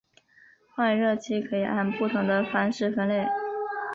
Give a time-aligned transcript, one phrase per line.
[0.73, 3.27] 换热器可以按不同的方式分类。